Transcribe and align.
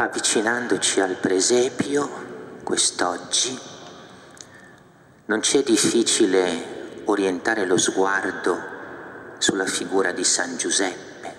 avvicinandoci 0.00 1.00
al 1.00 1.16
presepio 1.16 2.08
quest'oggi, 2.62 3.58
non 5.24 5.42
ci 5.42 5.58
è 5.58 5.64
difficile 5.64 7.02
orientare 7.06 7.66
lo 7.66 7.76
sguardo 7.76 8.56
sulla 9.38 9.64
figura 9.64 10.12
di 10.12 10.22
San 10.22 10.56
Giuseppe, 10.56 11.34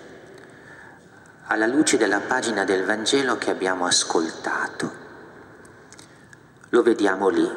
alla 1.46 1.66
luce 1.66 1.96
della 1.96 2.20
pagina 2.20 2.64
del 2.64 2.84
Vangelo 2.84 3.38
che 3.38 3.48
abbiamo 3.48 3.86
ascoltato. 3.86 4.92
Lo 6.68 6.82
vediamo 6.82 7.30
lì, 7.30 7.50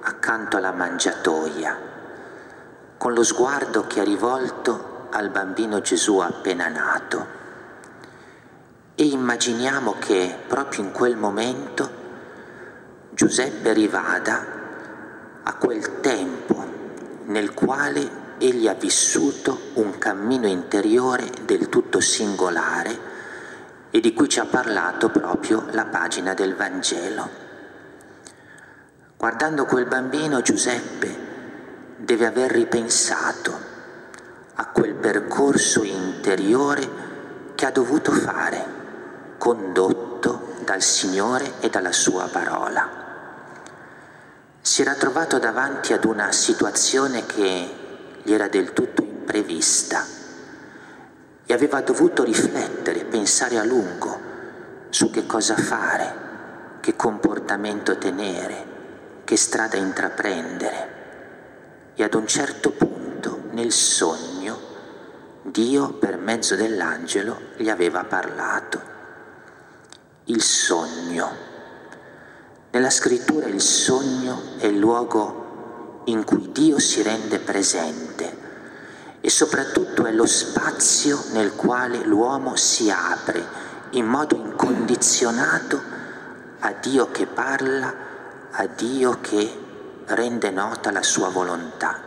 accanto 0.00 0.56
alla 0.56 0.72
mangiatoia, 0.72 1.78
con 2.96 3.12
lo 3.12 3.22
sguardo 3.22 3.86
che 3.86 4.02
è 4.02 4.04
rivolto 4.04 5.06
al 5.12 5.28
bambino 5.28 5.80
Gesù 5.80 6.18
appena 6.18 6.66
nato 6.66 7.37
e 9.00 9.04
immaginiamo 9.04 9.94
che 10.00 10.36
proprio 10.48 10.82
in 10.82 10.90
quel 10.90 11.16
momento 11.16 11.88
Giuseppe 13.10 13.72
rivada 13.72 14.44
a 15.44 15.54
quel 15.54 16.00
tempo 16.00 16.66
nel 17.26 17.54
quale 17.54 18.34
egli 18.38 18.66
ha 18.66 18.74
vissuto 18.74 19.70
un 19.74 19.98
cammino 19.98 20.48
interiore 20.48 21.30
del 21.44 21.68
tutto 21.68 22.00
singolare 22.00 22.98
e 23.90 24.00
di 24.00 24.12
cui 24.12 24.28
ci 24.28 24.40
ha 24.40 24.46
parlato 24.46 25.10
proprio 25.10 25.66
la 25.70 25.84
pagina 25.84 26.34
del 26.34 26.56
Vangelo. 26.56 27.28
Guardando 29.16 29.64
quel 29.64 29.86
bambino 29.86 30.40
Giuseppe 30.40 31.26
deve 31.98 32.26
aver 32.26 32.50
ripensato 32.50 33.56
a 34.54 34.66
quel 34.66 34.94
percorso 34.94 35.84
interiore 35.84 37.06
che 37.54 37.64
ha 37.64 37.70
dovuto 37.70 38.10
fare 38.10 38.77
condotto 39.38 40.56
dal 40.64 40.82
Signore 40.82 41.54
e 41.60 41.70
dalla 41.70 41.92
sua 41.92 42.28
parola. 42.30 43.06
Si 44.60 44.82
era 44.82 44.94
trovato 44.94 45.38
davanti 45.38 45.92
ad 45.94 46.04
una 46.04 46.30
situazione 46.32 47.24
che 47.24 47.74
gli 48.22 48.32
era 48.32 48.48
del 48.48 48.74
tutto 48.74 49.00
imprevista 49.00 50.04
e 51.46 51.54
aveva 51.54 51.80
dovuto 51.80 52.24
riflettere, 52.24 53.04
pensare 53.04 53.58
a 53.58 53.64
lungo 53.64 54.20
su 54.90 55.10
che 55.10 55.24
cosa 55.24 55.56
fare, 55.56 56.26
che 56.80 56.96
comportamento 56.96 57.96
tenere, 57.96 58.66
che 59.24 59.36
strada 59.36 59.76
intraprendere. 59.76 60.96
E 61.94 62.04
ad 62.04 62.12
un 62.12 62.26
certo 62.26 62.72
punto, 62.72 63.44
nel 63.52 63.72
sogno, 63.72 64.58
Dio 65.42 65.94
per 65.94 66.18
mezzo 66.18 66.56
dell'angelo 66.56 67.40
gli 67.56 67.70
aveva 67.70 68.04
parlato 68.04 68.96
il 70.28 70.42
sogno. 70.42 71.46
Nella 72.70 72.90
scrittura 72.90 73.46
il 73.46 73.62
sogno 73.62 74.58
è 74.58 74.66
il 74.66 74.78
luogo 74.78 76.02
in 76.04 76.24
cui 76.24 76.52
Dio 76.52 76.78
si 76.78 77.02
rende 77.02 77.38
presente 77.38 78.46
e 79.20 79.30
soprattutto 79.30 80.04
è 80.04 80.12
lo 80.12 80.26
spazio 80.26 81.18
nel 81.32 81.54
quale 81.54 82.04
l'uomo 82.04 82.56
si 82.56 82.90
apre 82.90 83.42
in 83.90 84.04
modo 84.04 84.36
incondizionato 84.36 85.80
a 86.60 86.72
Dio 86.72 87.10
che 87.10 87.26
parla, 87.26 87.94
a 88.50 88.66
Dio 88.66 89.18
che 89.22 89.50
rende 90.04 90.50
nota 90.50 90.90
la 90.90 91.02
sua 91.02 91.30
volontà. 91.30 92.00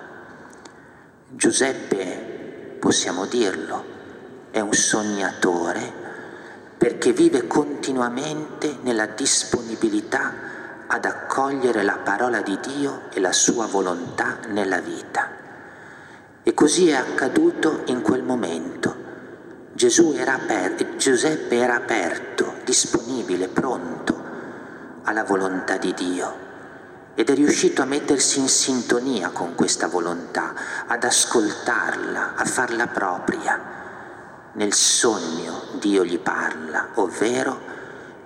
Giuseppe, 1.28 2.78
possiamo 2.80 3.26
dirlo, 3.26 3.84
è 4.52 4.60
un 4.60 4.74
sognatore 4.74 6.01
perché 7.02 7.20
vive 7.20 7.48
continuamente 7.48 8.78
nella 8.84 9.08
disponibilità 9.08 10.86
ad 10.86 11.04
accogliere 11.06 11.82
la 11.82 11.98
parola 11.98 12.42
di 12.42 12.60
Dio 12.62 13.10
e 13.12 13.20
la 13.20 13.32
sua 13.32 13.66
volontà 13.66 14.38
nella 14.50 14.80
vita. 14.82 15.28
E 16.44 16.54
così 16.54 16.90
è 16.90 16.94
accaduto 16.94 17.82
in 17.86 18.04
quel 18.04 18.22
momento. 18.22 18.96
Era 19.74 20.36
aperto, 20.36 20.86
Giuseppe 20.98 21.56
era 21.56 21.74
aperto, 21.74 22.58
disponibile, 22.66 23.48
pronto 23.48 24.24
alla 25.02 25.24
volontà 25.24 25.78
di 25.78 25.96
Dio 25.96 26.50
ed 27.16 27.32
è 27.32 27.34
riuscito 27.34 27.82
a 27.82 27.86
mettersi 27.86 28.38
in 28.38 28.48
sintonia 28.48 29.30
con 29.30 29.56
questa 29.56 29.88
volontà, 29.88 30.54
ad 30.86 31.04
ascoltarla, 31.04 32.36
a 32.36 32.46
farla 32.46 32.86
propria 32.86 33.81
nel 34.54 34.74
sogno 34.74 35.64
Dio 35.80 36.04
gli 36.04 36.20
parla, 36.20 36.90
ovvero 36.96 37.60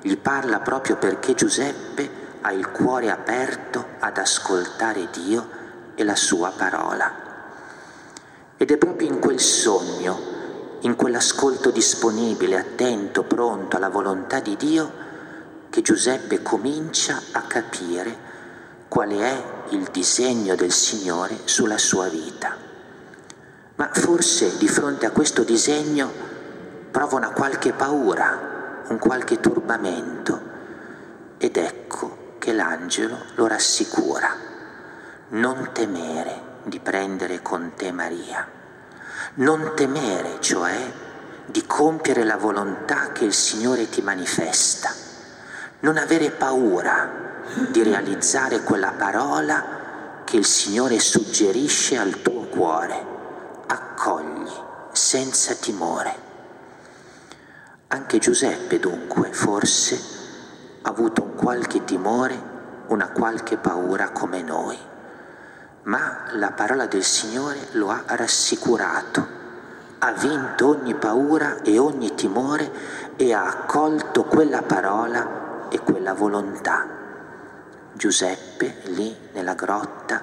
gli 0.01 0.17
parla 0.17 0.59
proprio 0.59 0.97
perché 0.97 1.33
Giuseppe 1.33 2.23
ha 2.41 2.51
il 2.51 2.69
cuore 2.69 3.09
aperto 3.09 3.85
ad 3.99 4.17
ascoltare 4.17 5.09
Dio 5.11 5.49
e 5.95 6.03
la 6.03 6.15
sua 6.15 6.51
parola. 6.55 7.23
Ed 8.57 8.71
è 8.71 8.77
proprio 8.77 9.07
in 9.07 9.19
quel 9.19 9.39
sogno, 9.39 10.33
in 10.81 10.95
quell'ascolto 10.95 11.71
disponibile, 11.71 12.57
attento, 12.57 13.23
pronto 13.23 13.77
alla 13.77 13.89
volontà 13.89 14.39
di 14.39 14.55
Dio, 14.55 15.03
che 15.69 15.81
Giuseppe 15.81 16.41
comincia 16.41 17.21
a 17.31 17.41
capire 17.41 18.23
quale 18.87 19.17
è 19.19 19.43
il 19.69 19.89
disegno 19.91 20.55
del 20.55 20.71
Signore 20.71 21.39
sulla 21.45 21.77
sua 21.77 22.07
vita. 22.07 22.64
Ma 23.75 23.89
forse 23.91 24.57
di 24.57 24.69
fronte 24.69 25.05
a 25.05 25.11
questo 25.11 25.43
disegno 25.43 26.09
prova 26.91 27.17
una 27.17 27.31
qualche 27.31 27.73
paura, 27.73 28.83
un 28.87 28.97
qualche 28.97 29.41
turbamento 29.41 30.39
ed 31.37 31.57
ecco 31.57 32.35
che 32.39 32.53
l'angelo 32.53 33.17
lo 33.35 33.47
rassicura. 33.47 34.29
Non 35.29 35.71
temere 35.73 36.41
di 36.63 36.79
prendere 36.79 37.41
con 37.41 37.73
te 37.75 37.91
Maria. 37.91 38.47
Non 39.35 39.73
temere, 39.75 40.37
cioè, 40.39 40.93
di 41.45 41.65
compiere 41.65 42.23
la 42.23 42.37
volontà 42.37 43.11
che 43.11 43.25
il 43.25 43.33
Signore 43.33 43.89
ti 43.89 44.01
manifesta. 44.01 44.89
Non 45.79 45.97
avere 45.97 46.31
paura 46.31 47.43
di 47.71 47.83
realizzare 47.83 48.61
quella 48.61 48.93
parola 48.97 50.21
che 50.23 50.37
il 50.37 50.45
Signore 50.45 50.97
suggerisce 50.97 51.97
al 51.97 52.21
tuo 52.21 52.45
cuore 52.45 53.14
accogli 53.67 54.51
senza 54.91 55.53
timore. 55.55 56.23
Anche 57.87 58.17
Giuseppe 58.17 58.79
dunque 58.79 59.31
forse 59.31 59.99
ha 60.81 60.89
avuto 60.89 61.23
un 61.23 61.35
qualche 61.35 61.83
timore, 61.83 62.53
una 62.87 63.09
qualche 63.09 63.57
paura 63.57 64.09
come 64.09 64.41
noi, 64.41 64.77
ma 65.83 66.25
la 66.33 66.51
parola 66.51 66.87
del 66.87 67.03
Signore 67.03 67.67
lo 67.71 67.89
ha 67.89 68.03
rassicurato, 68.05 69.27
ha 69.99 70.11
vinto 70.11 70.67
ogni 70.67 70.95
paura 70.95 71.61
e 71.61 71.77
ogni 71.77 72.13
timore 72.15 72.71
e 73.15 73.33
ha 73.33 73.45
accolto 73.45 74.23
quella 74.23 74.61
parola 74.61 75.67
e 75.69 75.79
quella 75.79 76.13
volontà. 76.13 76.85
Giuseppe 77.93 78.81
lì 78.87 79.15
nella 79.33 79.53
grotta, 79.53 80.21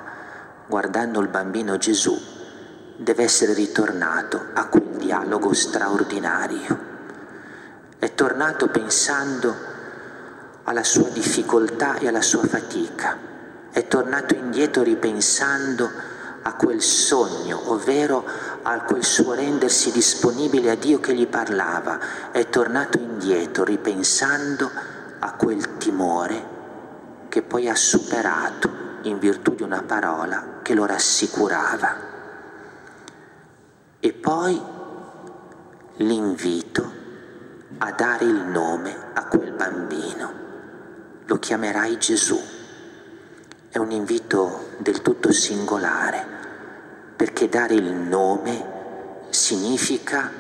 guardando 0.67 1.21
il 1.21 1.29
bambino 1.29 1.79
Gesù, 1.79 2.32
deve 2.97 3.25
essere 3.25 3.55
ritornato 3.55 4.41
a 4.55 4.67
quel 4.67 4.97
dialogo 4.97 5.53
straordinario. 5.53 6.91
È 7.99 8.15
tornato 8.15 8.69
pensando 8.69 9.55
alla 10.65 10.85
sua 10.85 11.09
difficoltà 11.09 11.99
e 11.99 12.09
alla 12.09 12.23
sua 12.23 12.45
fatica. 12.45 13.17
È 13.71 13.87
tornato 13.87 14.35
indietro 14.35 14.83
ripensando 14.83 15.91
a 16.43 16.55
quel 16.55 16.83
sogno, 16.83 17.71
ovvero 17.73 18.25
a 18.63 18.81
quel 18.81 19.05
suo 19.05 19.35
rendersi 19.35 19.91
disponibile 19.91 20.71
a 20.71 20.75
Dio 20.75 21.01
che 21.01 21.15
gli 21.15 21.27
parlava. 21.27 22.31
È 22.31 22.49
tornato 22.49 22.99
indietro 22.99 23.65
ripensando 23.65 24.71
a 25.21 25.33
quel 25.33 25.79
timore 25.79 26.51
che 27.29 27.43
poi 27.43 27.69
ha 27.69 27.77
superato 27.77 28.71
in 29.03 29.19
virtù 29.19 29.55
di 29.55 29.63
una 29.63 29.83
parola 29.83 30.59
che 30.63 30.75
lo 30.75 30.85
rassicurava. 30.85 32.12
E 34.05 34.13
poi 34.13 34.61
l'invito 35.99 36.93
a 37.79 37.93
dare 37.93 38.25
il 38.25 38.47
nome 38.47 38.93
a 39.13 39.27
quel 39.27 39.53
bambino. 39.53 40.33
Lo 41.27 41.39
chiamerai 41.39 41.99
Gesù. 41.99 42.37
È 43.69 43.79
un 43.79 43.93
invito 43.93 44.71
del 44.79 45.03
tutto 45.03 45.31
singolare, 45.31 46.27
perché 47.15 47.49
dare 47.49 47.75
il 47.75 47.93
nome 47.93 48.65
significa 49.31 50.33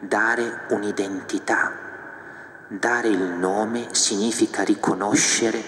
dare 0.00 0.62
un'identità. 0.70 1.72
Dare 2.66 3.06
il 3.06 3.22
nome 3.22 3.86
significa 3.92 4.64
riconoscere 4.64 5.62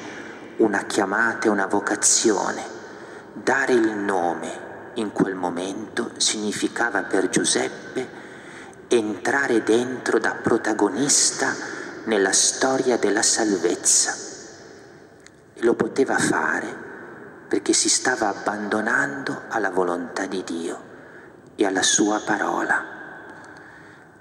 una 0.57 0.83
chiamata 0.87 1.47
e 1.47 1.51
una 1.51 1.67
vocazione. 1.67 2.65
Dare 3.33 3.75
il 3.75 3.93
nome 3.93 4.62
in 4.95 5.13
quel 5.13 5.35
momento 5.35 6.13
significava 6.17 7.03
per 7.03 7.29
Giuseppe 7.29 8.21
entrare 8.89 9.63
dentro 9.63 10.19
da 10.19 10.33
protagonista 10.33 11.55
nella 12.05 12.33
storia 12.33 12.99
della 12.99 13.23
salvezza. 13.23 14.15
E 15.55 15.65
lo 15.65 15.75
poteva 15.75 16.19
fare 16.19 16.91
perché 17.49 17.73
si 17.73 17.89
stava 17.89 18.29
abbandonando 18.29 19.43
alla 19.49 19.71
volontà 19.71 20.27
di 20.27 20.43
Dio 20.45 20.81
e 21.55 21.67
alla 21.67 21.83
sua 21.83 22.21
parola. 22.25 22.85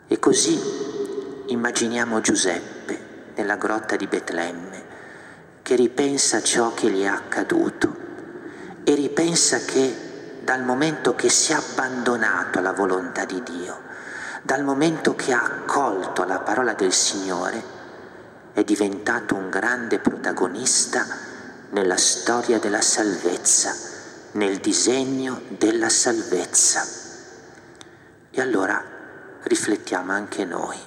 E 0.07 0.19
così 0.19 0.59
immaginiamo 1.47 2.21
Giuseppe 2.21 2.99
nella 3.35 3.55
grotta 3.55 3.95
di 3.95 4.07
Betlemme 4.07 4.83
che 5.61 5.75
ripensa 5.75 6.41
ciò 6.41 6.73
che 6.73 6.89
gli 6.89 7.03
è 7.03 7.07
accaduto 7.07 7.95
e 8.83 8.93
ripensa 8.95 9.59
che 9.59 10.10
dal 10.51 10.65
momento 10.65 11.15
che 11.15 11.29
si 11.29 11.53
è 11.53 11.55
abbandonato 11.55 12.59
alla 12.59 12.73
volontà 12.73 13.23
di 13.23 13.41
Dio, 13.41 13.83
dal 14.41 14.65
momento 14.65 15.15
che 15.15 15.31
ha 15.31 15.41
accolto 15.41 16.25
la 16.25 16.39
parola 16.39 16.73
del 16.73 16.91
Signore, 16.91 17.63
è 18.51 18.61
diventato 18.65 19.33
un 19.33 19.49
grande 19.49 19.99
protagonista 19.99 21.05
nella 21.69 21.95
storia 21.95 22.59
della 22.59 22.81
salvezza, 22.81 23.73
nel 24.33 24.57
disegno 24.57 25.41
della 25.57 25.87
salvezza. 25.87 26.85
E 28.29 28.41
allora 28.41 28.83
riflettiamo 29.43 30.11
anche 30.11 30.43
noi, 30.43 30.77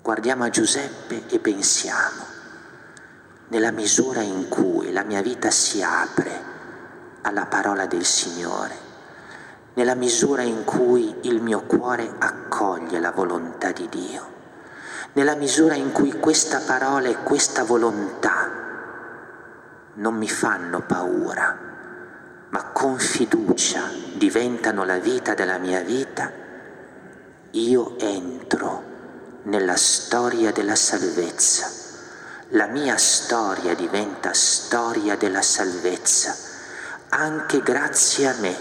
guardiamo 0.00 0.44
a 0.44 0.48
Giuseppe 0.48 1.24
e 1.28 1.38
pensiamo, 1.40 2.24
nella 3.48 3.70
misura 3.70 4.22
in 4.22 4.48
cui 4.48 4.92
la 4.92 5.02
mia 5.02 5.20
vita 5.20 5.50
si 5.50 5.82
apre 5.82 6.55
alla 7.26 7.46
parola 7.46 7.86
del 7.86 8.04
Signore, 8.04 8.74
nella 9.74 9.96
misura 9.96 10.42
in 10.42 10.64
cui 10.64 11.12
il 11.22 11.42
mio 11.42 11.62
cuore 11.62 12.08
accoglie 12.18 13.00
la 13.00 13.10
volontà 13.10 13.72
di 13.72 13.88
Dio, 13.88 14.34
nella 15.14 15.34
misura 15.34 15.74
in 15.74 15.90
cui 15.90 16.12
questa 16.20 16.60
parola 16.60 17.08
e 17.08 17.22
questa 17.24 17.64
volontà 17.64 18.48
non 19.94 20.14
mi 20.14 20.28
fanno 20.28 20.82
paura, 20.82 21.58
ma 22.50 22.64
con 22.72 22.96
fiducia 22.96 23.90
diventano 24.14 24.84
la 24.84 24.98
vita 24.98 25.34
della 25.34 25.58
mia 25.58 25.80
vita, 25.80 26.30
io 27.50 27.98
entro 27.98 28.84
nella 29.42 29.76
storia 29.76 30.52
della 30.52 30.76
salvezza. 30.76 31.84
La 32.50 32.66
mia 32.66 32.96
storia 32.96 33.74
diventa 33.74 34.32
storia 34.32 35.16
della 35.16 35.42
salvezza. 35.42 36.54
Anche 37.18 37.62
grazie 37.62 38.28
a 38.28 38.34
me 38.40 38.54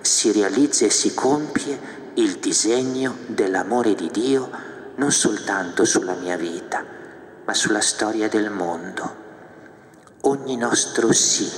si 0.00 0.32
realizza 0.32 0.84
e 0.84 0.90
si 0.90 1.14
compie 1.14 2.10
il 2.14 2.38
disegno 2.38 3.16
dell'amore 3.28 3.94
di 3.94 4.10
Dio 4.10 4.50
non 4.96 5.12
soltanto 5.12 5.84
sulla 5.84 6.14
mia 6.14 6.36
vita, 6.36 6.84
ma 7.44 7.54
sulla 7.54 7.80
storia 7.80 8.28
del 8.28 8.50
mondo. 8.50 9.16
Ogni 10.22 10.56
nostro 10.56 11.12
sì, 11.12 11.48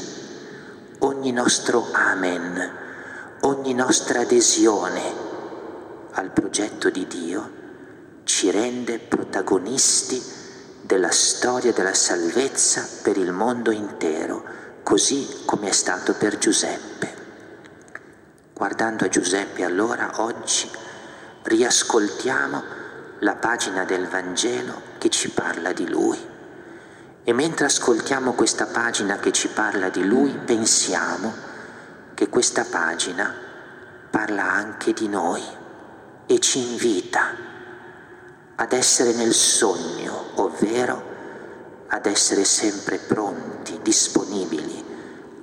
ogni 0.98 1.32
nostro 1.32 1.86
amen, 1.92 2.72
ogni 3.40 3.72
nostra 3.72 4.20
adesione 4.20 5.00
al 6.10 6.30
progetto 6.30 6.90
di 6.90 7.06
Dio 7.06 7.50
ci 8.24 8.50
rende 8.50 8.98
protagonisti 8.98 10.22
della 10.82 11.10
storia 11.10 11.72
della 11.72 11.94
salvezza 11.94 12.86
per 13.00 13.16
il 13.16 13.32
mondo 13.32 13.70
intero, 13.70 14.63
così 14.84 15.42
come 15.46 15.70
è 15.70 15.72
stato 15.72 16.12
per 16.14 16.38
Giuseppe. 16.38 17.12
Guardando 18.52 19.04
a 19.06 19.08
Giuseppe 19.08 19.64
allora 19.64 20.22
oggi 20.22 20.70
riascoltiamo 21.42 22.62
la 23.20 23.34
pagina 23.34 23.84
del 23.84 24.06
Vangelo 24.06 24.80
che 24.98 25.08
ci 25.08 25.30
parla 25.30 25.72
di 25.72 25.88
lui. 25.88 26.32
E 27.24 27.32
mentre 27.32 27.64
ascoltiamo 27.64 28.34
questa 28.34 28.66
pagina 28.66 29.16
che 29.16 29.32
ci 29.32 29.48
parla 29.48 29.88
di 29.88 30.04
lui, 30.04 30.30
pensiamo 30.44 31.32
che 32.12 32.28
questa 32.28 32.64
pagina 32.64 33.34
parla 34.10 34.52
anche 34.52 34.92
di 34.92 35.08
noi 35.08 35.42
e 36.26 36.38
ci 36.38 36.58
invita 36.58 37.34
ad 38.56 38.72
essere 38.72 39.14
nel 39.14 39.32
sogno, 39.32 40.32
ovvero 40.34 41.13
ad 41.94 42.06
essere 42.06 42.42
sempre 42.44 42.98
pronti, 42.98 43.78
disponibili 43.80 44.84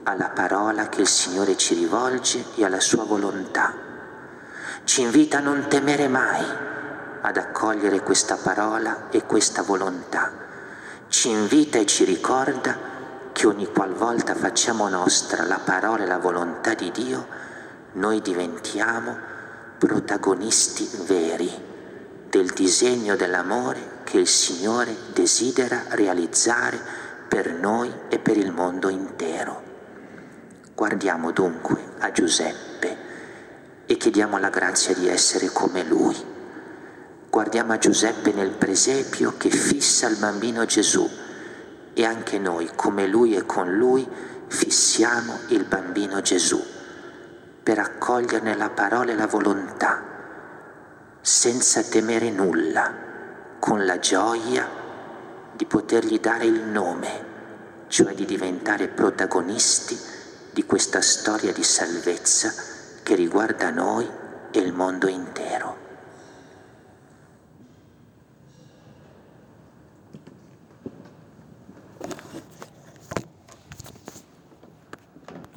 alla 0.03 0.31
parola 0.31 0.89
che 0.89 1.00
il 1.00 1.07
Signore 1.07 1.56
ci 1.56 1.75
rivolge 1.75 2.44
e 2.56 2.65
alla 2.65 2.81
sua 2.81 3.06
volontà. 3.06 3.74
Ci 4.83 5.00
invita 5.00 5.38
a 5.38 5.42
non 5.42 5.68
temere 5.69 6.09
mai 6.09 6.44
ad 7.21 7.38
accogliere 7.38 8.01
questa 8.01 8.36
parola 8.36 9.09
e 9.12 9.25
questa 9.25 9.62
volontà. 9.62 10.30
Ci 11.07 11.30
invita 11.30 11.80
e 11.80 11.86
ci 11.86 12.03
ricorda 12.03 12.77
che 13.31 13.48
ogni 13.48 13.71
qualvolta 13.71 14.36
facciamo 14.36 14.89
nostra 14.89 15.45
la 15.45 15.59
parola 15.63 16.03
e 16.03 16.07
la 16.07 16.18
volontà 16.18 16.74
di 16.74 16.92
Dio, 16.92 17.27
noi 17.94 18.21
diventiamo 18.21 19.15
protagonisti 19.77 20.89
veri 21.06 21.50
del 22.27 22.50
disegno 22.50 23.15
dell'amore 23.15 24.00
che 24.12 24.19
il 24.19 24.28
Signore 24.28 24.94
desidera 25.13 25.86
realizzare 25.92 26.78
per 27.30 27.54
noi 27.54 27.90
e 28.10 28.19
per 28.19 28.36
il 28.36 28.52
mondo 28.52 28.90
intero. 28.90 29.63
Guardiamo 30.75 31.31
dunque 31.31 31.94
a 32.00 32.12
Giuseppe 32.12 32.98
e 33.86 33.96
chiediamo 33.96 34.38
la 34.38 34.50
grazia 34.50 34.94
di 34.94 35.08
essere 35.08 35.48
come 35.48 35.86
lui. 35.86 36.13
Guardiamo 37.30 37.72
a 37.72 37.78
Giuseppe 37.78 38.34
nel 38.34 38.50
presepio 38.50 39.36
che 39.38 39.50
fissa 39.50 40.10
il 40.10 40.18
bambino 40.18 40.66
Gesù 40.66 41.10
e 41.94 42.04
anche 42.04 42.38
noi, 42.38 42.69
come 42.75 43.08
lui 43.08 43.38
e 43.38 43.46
con 43.46 43.74
lui, 43.74 44.06
fissiamo 44.48 45.38
il 45.52 45.63
bambino 45.63 46.19
Gesù 46.19 46.62
per 47.63 47.80
accoglierne 47.80 48.58
la 48.58 48.72
parola 48.72 49.13
e 49.13 49.16
la 49.16 49.28
volontà, 49.28 50.04
senza 51.22 51.81
temere 51.84 52.30
nulla, 52.30 53.08
con 53.62 53.86
la 53.86 54.00
gioia 54.00 54.68
di 55.54 55.66
potergli 55.68 56.19
dare 56.19 56.46
il 56.46 56.62
nome, 56.62 57.25
cioè 57.90 58.15
di 58.15 58.25
diventare 58.25 58.88
protagonisti 58.88 59.96
di 60.51 60.65
questa 60.65 61.00
storia 61.00 61.53
di 61.53 61.62
salvezza 61.62 62.51
che 63.03 63.13
riguarda 63.13 63.70
noi 63.70 64.10
e 64.50 64.60
il 64.60 64.74
mondo 64.74 65.08
intero. 65.08 65.81